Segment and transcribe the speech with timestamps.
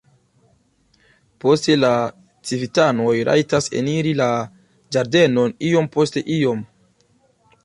[1.43, 1.91] Poste la
[2.51, 4.31] civitanoj rajtas eniri la
[4.99, 6.67] ĝardenon iom post iom.